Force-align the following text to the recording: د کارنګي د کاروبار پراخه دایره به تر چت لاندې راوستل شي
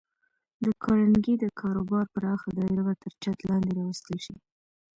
د 0.63 0.65
کارنګي 0.83 1.33
د 1.39 1.45
کاروبار 1.59 2.05
پراخه 2.13 2.49
دایره 2.57 2.83
به 2.87 2.93
تر 3.01 3.13
چت 3.21 3.37
لاندې 3.49 3.69
راوستل 3.77 4.17
شي 4.25 4.35